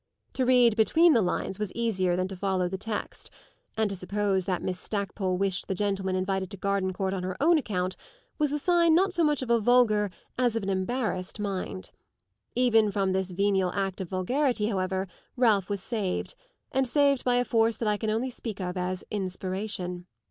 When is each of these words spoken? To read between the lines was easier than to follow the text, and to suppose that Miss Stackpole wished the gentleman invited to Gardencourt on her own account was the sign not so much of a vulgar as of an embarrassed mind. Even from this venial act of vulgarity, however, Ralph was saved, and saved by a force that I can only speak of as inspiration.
To 0.33 0.47
read 0.47 0.75
between 0.75 1.13
the 1.13 1.21
lines 1.21 1.59
was 1.59 1.71
easier 1.73 2.15
than 2.15 2.27
to 2.29 2.35
follow 2.35 2.67
the 2.67 2.75
text, 2.75 3.29
and 3.77 3.87
to 3.91 3.95
suppose 3.95 4.45
that 4.45 4.63
Miss 4.63 4.79
Stackpole 4.79 5.37
wished 5.37 5.67
the 5.67 5.75
gentleman 5.75 6.15
invited 6.15 6.49
to 6.49 6.57
Gardencourt 6.57 7.13
on 7.13 7.21
her 7.21 7.37
own 7.39 7.59
account 7.59 7.95
was 8.39 8.49
the 8.49 8.57
sign 8.57 8.95
not 8.95 9.13
so 9.13 9.23
much 9.23 9.43
of 9.43 9.51
a 9.51 9.59
vulgar 9.59 10.09
as 10.39 10.55
of 10.55 10.63
an 10.63 10.69
embarrassed 10.71 11.39
mind. 11.39 11.91
Even 12.55 12.89
from 12.89 13.11
this 13.13 13.29
venial 13.29 13.71
act 13.73 14.01
of 14.01 14.09
vulgarity, 14.09 14.69
however, 14.69 15.07
Ralph 15.37 15.69
was 15.69 15.83
saved, 15.83 16.33
and 16.71 16.87
saved 16.87 17.23
by 17.23 17.35
a 17.35 17.45
force 17.45 17.77
that 17.77 17.87
I 17.87 17.97
can 17.97 18.09
only 18.09 18.31
speak 18.31 18.59
of 18.59 18.75
as 18.77 19.03
inspiration. 19.11 20.07